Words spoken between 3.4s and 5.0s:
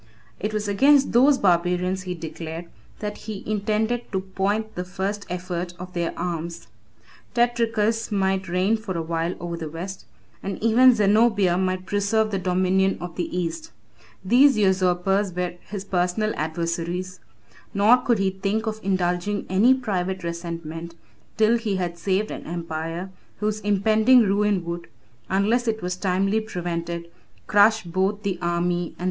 intended to point the